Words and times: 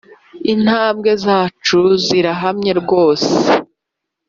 Intambwe 0.53 1.11
zacu 1.23 1.79
zirahamye 2.05 2.71
rwose. 2.81 3.33